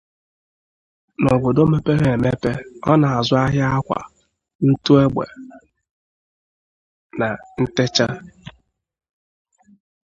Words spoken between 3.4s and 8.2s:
ahịa akwa, ntụ egbe na ntecha.